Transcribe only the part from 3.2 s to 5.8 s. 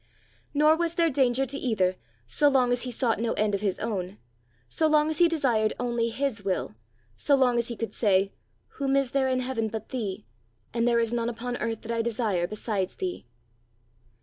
end of his own, so long as he desired